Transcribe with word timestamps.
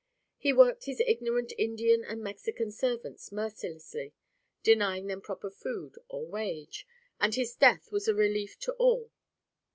He 0.39 0.51
worked 0.51 0.85
his 0.85 0.99
ignorant 0.99 1.53
Indian 1.59 2.03
and 2.03 2.23
Mexican 2.23 2.71
servants 2.71 3.31
mercilessly, 3.31 4.15
denying 4.63 5.05
them 5.05 5.21
proper 5.21 5.51
food 5.51 5.95
or 6.09 6.25
wage, 6.25 6.87
and 7.19 7.35
his 7.35 7.53
death 7.55 7.91
was 7.91 8.07
a 8.07 8.15
relief 8.15 8.57
to 8.61 8.71
all. 8.79 9.11